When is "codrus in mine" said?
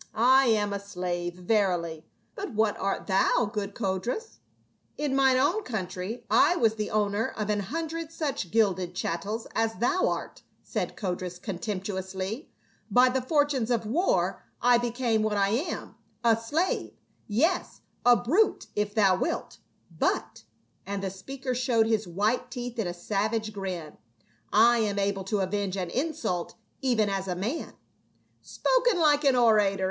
3.75-5.37